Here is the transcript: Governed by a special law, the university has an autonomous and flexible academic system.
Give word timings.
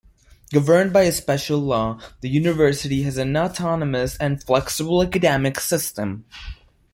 Governed 0.51 0.91
by 0.93 1.03
a 1.03 1.11
special 1.11 1.59
law, 1.59 1.99
the 2.21 2.27
university 2.27 3.03
has 3.03 3.17
an 3.17 3.37
autonomous 3.37 4.17
and 4.17 4.41
flexible 4.43 5.03
academic 5.03 5.59
system. 5.59 6.25